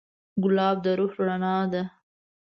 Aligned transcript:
ګلاب 0.43 0.77
د 0.83 0.85
روح 0.99 1.13
رڼا 1.27 1.55
ده. 1.71 1.83